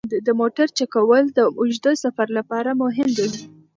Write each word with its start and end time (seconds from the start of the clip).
د 0.25 0.29
موټر 0.39 0.67
چک 0.77 0.89
کول 0.93 1.23
د 1.37 1.39
اوږده 1.59 1.91
سفر 2.03 2.27
لپاره 2.37 2.71
مهم 2.83 3.09
دي. 3.17 3.29